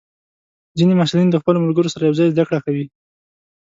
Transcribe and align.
ځینې 0.77 0.93
محصلین 0.95 1.29
د 1.31 1.35
خپلو 1.41 1.61
ملګرو 1.65 1.93
سره 1.93 2.03
یوځای 2.07 2.29
زده 2.33 2.43
کړه 2.47 2.59
کوي. 2.65 2.85